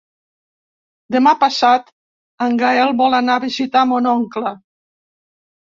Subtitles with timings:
[1.15, 1.93] Demà passat
[2.47, 4.59] en Gaël vol anar a visitar mon oncle.